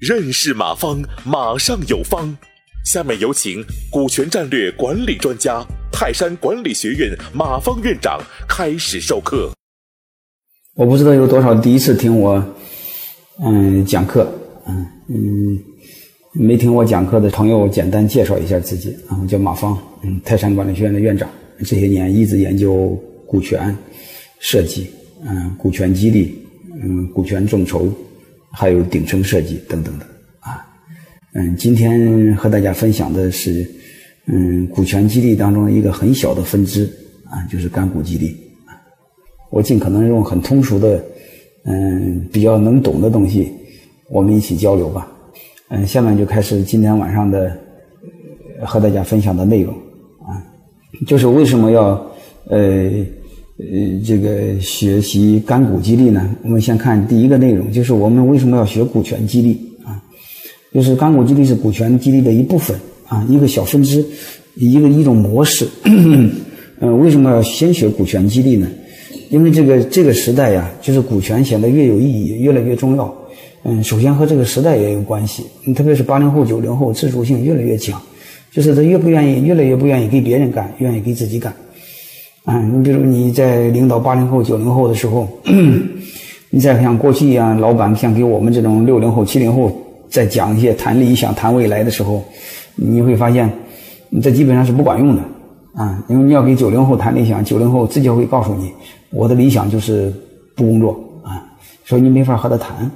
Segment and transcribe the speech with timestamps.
[0.00, 2.36] 认识马方，马上有方。
[2.84, 9.50] 下面有请股权战略管理专家、泰山管理学院马方院长开始授课。
[10.74, 12.44] 我不知道有多少第一次听我
[13.42, 14.30] 嗯讲课，
[14.66, 15.58] 嗯嗯，
[16.34, 21.26] 没听我讲课的朋友，简单介绍一下自己啊，我叫马方，嗯，泰山管理学院的院长，
[21.60, 22.88] 这些年一直研究
[23.26, 23.74] 股权
[24.40, 24.90] 设计，
[25.24, 26.38] 嗯，股权激励，
[26.82, 27.92] 嗯，股权众筹。
[28.56, 30.06] 还有顶层设计等等的
[30.38, 30.64] 啊，
[31.34, 33.68] 嗯，今天和大家分享的是，
[34.26, 36.88] 嗯，股权激励当中一个很小的分支
[37.28, 38.28] 啊，就是干股激励
[38.64, 38.78] 啊。
[39.50, 41.04] 我尽可能用很通俗的，
[41.64, 43.52] 嗯，比较能懂的东西，
[44.08, 45.10] 我们一起交流吧。
[45.70, 47.58] 嗯，下面就开始今天晚上的
[48.64, 49.74] 和大家分享的内容
[50.24, 50.38] 啊，
[51.08, 52.00] 就是为什么要
[52.50, 53.04] 呃。
[53.56, 53.64] 呃，
[54.04, 60.02] 这个学习干股激励呢，我们先看第一个内容，就是我们为什么要学股权激励啊？
[60.74, 64.04] 就是干股激励是股权激励的一部分啊，一个小分支，
[64.56, 65.68] 一个一种模式。
[65.84, 66.32] 嗯，
[67.00, 68.66] 为什么要先学股权激励呢？
[69.30, 73.14] 因为这个这个时代呀，就是股权显得越有意义，越来越重要。
[73.62, 75.44] 嗯，首先和这个时代也有关系，
[75.76, 78.02] 特别是八零后、九零后自主性越来越强，
[78.50, 81.54] 就是他越不愿意，越来越不愿意给别人干，愿意给自己干。
[82.44, 85.26] 啊，你比如你在领导八零后、九零后的时候，
[86.50, 89.74] 你再像过去一样，老板像给我们这种六零后、七零后
[90.10, 92.22] 在讲一些谈理想、谈未来的时候，
[92.76, 93.50] 你会发现，
[94.22, 95.22] 这基本上是不管用的
[95.72, 96.04] 啊。
[96.06, 98.70] 因为你要给九零后谈理想，九零后直接会告诉你，
[99.10, 100.12] 我的理想就是
[100.54, 100.90] 不工作
[101.22, 101.42] 啊，
[101.86, 102.90] 所以你没法和他谈。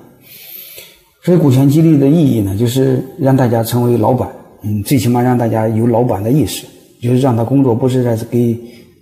[1.22, 4.28] 所以股权激励的意义呢，就是让大家成为老板，
[4.62, 6.66] 嗯，最起码让大家有老板的意识，
[7.00, 8.54] 就是让他工作不是在给。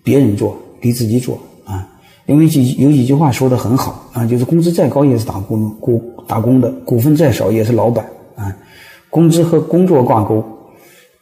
[0.07, 1.85] 别人做，给自己做啊！
[2.27, 8.57] 因为几有几句话说的很好啊，就是工资再高也是打工股打工的，股份再少也是老板啊。
[9.11, 10.45] 工资和工作挂钩，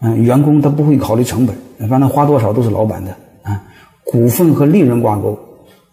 [0.02, 1.56] 嗯，员工他不会考虑成本，
[1.88, 3.10] 反正花多少都是老板的
[3.42, 3.58] 啊。
[4.04, 5.38] 股份和利润挂钩，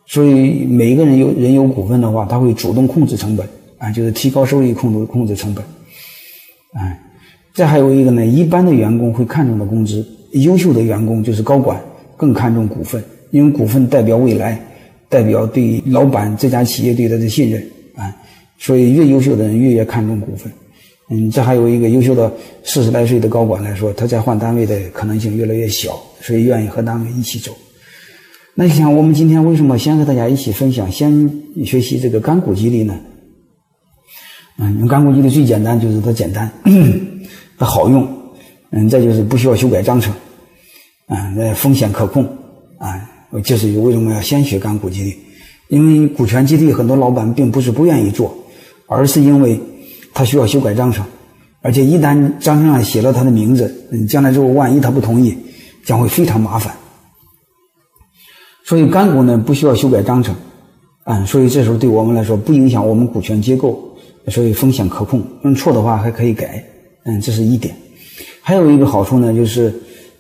[0.06, 5.64] 所以每一个人有人有股份的话，他会主动控制成本啊，就是提高收益，控制控制成本。
[6.74, 7.00] 哎，
[7.56, 11.80] 再还有一个呢，一般的员工会看重的工资，优秀的员工就是高管。
[12.22, 14.64] 更看重股份，因为股份代表未来，
[15.10, 17.60] 代表对老板这家企业对他的信任
[17.96, 18.16] 啊，
[18.60, 20.52] 所以越优秀的人越越看重股份。
[21.10, 22.32] 嗯，这还有一个优秀的
[22.64, 27.52] 四十来岁的高管来说，他在换单位的可能性越来越小，所以愿意和单位一起走。
[28.54, 31.28] 那你想，我们今天为什么先和大家一起分享，先
[31.66, 32.96] 学习这个干股激励呢？
[34.60, 36.48] 嗯，用干股激励最简单就是它简单，
[37.58, 38.08] 它好用，
[38.70, 40.14] 嗯，再就是不需要修改章程。
[41.08, 42.24] 啊，那风险可控，
[42.78, 43.10] 啊，
[43.44, 45.18] 就是为什么要先学干股激励？
[45.68, 48.34] 因为股权激励很多老板并不是不愿意做，
[48.88, 49.60] 而是因为
[50.14, 51.06] 他需要修改章程，
[51.62, 55.36] 而且一旦章程上写了他的名字，嗯，将来之后万一他不同意，
[55.86, 56.74] 将会非常麻烦。
[58.66, 60.36] 所以干股呢不需要修改章程，
[61.04, 63.82] 啊，所以这时候对我们来说不影响我们股权结构，
[64.28, 66.64] 所以风险可控，用错的话还可以改，
[67.06, 67.76] 嗯，这是一点。
[68.42, 69.74] 还有一个好处呢，就是。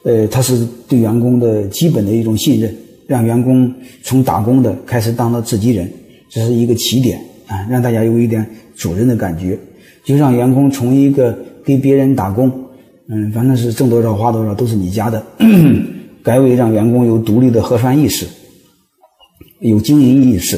[0.03, 2.75] 呃，它是对员工的基本的一种信任，
[3.07, 3.71] 让员工
[4.03, 5.91] 从打工的开始当到自己人，
[6.29, 8.45] 这是一个起点啊，让大家有一点
[8.75, 9.57] 主人的感觉，
[10.03, 12.51] 就让员工从一个给别人打工，
[13.09, 15.23] 嗯，反正是挣多少花多少都是你家的，
[16.23, 18.25] 改为让员工有独立的核算意识，
[19.59, 20.57] 有经营意识，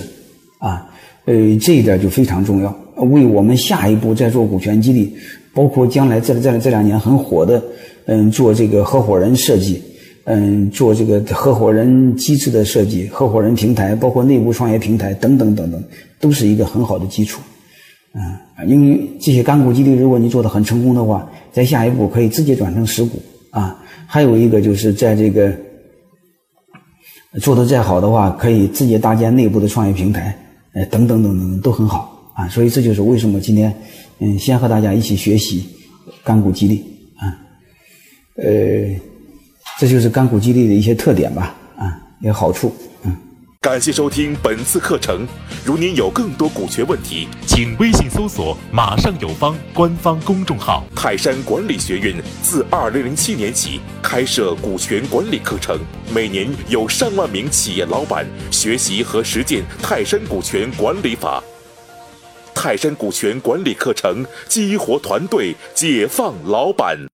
[0.60, 0.90] 啊，
[1.26, 5.14] 呃，这一点就非常重要，为我们下一步再做股权激励，
[5.54, 7.62] 包括将来这这这两年很火的。
[8.06, 9.82] 嗯，做这个合伙人设计，
[10.26, 15.82] 嗯，做这个合伙人机制的设计，合伙人平台，包括内部创业平台等等等等，
[16.20, 17.42] 都是一个很好的基础。
[18.14, 23.22] 嗯，因为这些干股激励，如果你做的很成功的话，在下一步可以直接转成实股
[23.52, 23.82] 啊。
[24.06, 25.50] 还有一个就是在这个
[27.40, 30.38] 做的再好的话，可以直接搭建内部的创业平台，
[30.74, 32.48] 呃，等等等等都很好啊。
[32.50, 33.76] 所以这就是为什么今天
[34.20, 35.68] 嗯，先和大家一起学习
[36.24, 36.84] 干股激励
[37.18, 37.24] 啊。
[38.36, 38.96] 呃，
[39.80, 43.16] 这就是干股激励的一些特点吧，啊，也好处，嗯。
[43.62, 45.26] 感谢收听本次课程。
[45.64, 50.84] 如您有更多股权问题，请微信搜索“马上有方”官方公众号。
[50.94, 55.80] 泰山管理学院自二零零七年起开设股权管理课程，
[56.14, 61.42] 每年有上万名企业老板学习和实践泰山股权管理法。
[62.54, 67.08] 泰山股权管理课程激活团队，解放老板。